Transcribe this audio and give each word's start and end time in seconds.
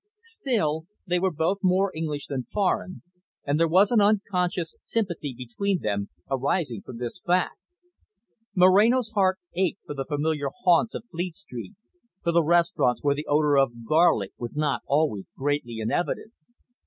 Still, 0.23 0.87
they 1.05 1.19
were 1.19 1.29
both 1.29 1.59
more 1.61 1.95
English 1.95 2.25
than 2.25 2.45
foreign, 2.45 3.03
and 3.45 3.59
there 3.59 3.67
was 3.67 3.91
an 3.91 4.01
unconscious 4.01 4.73
sympathy 4.79 5.35
between 5.37 5.83
them 5.83 6.09
arising 6.27 6.81
from 6.81 6.97
this 6.97 7.21
fact. 7.23 7.59
Moreno's 8.55 9.11
heart 9.11 9.37
ached 9.53 9.77
for 9.85 9.93
the 9.93 10.05
familiar 10.05 10.49
haunts 10.63 10.95
of 10.95 11.05
Fleet 11.11 11.35
Street, 11.35 11.75
for 12.23 12.31
the 12.31 12.41
restaurants 12.43 13.03
where 13.03 13.13
the 13.13 13.27
odour 13.27 13.59
of 13.59 13.85
garlic 13.87 14.31
was 14.39 14.55
not 14.55 14.81
always 14.87 15.27
greatly 15.37 15.77
in 15.79 15.91
evidence. 15.91 16.55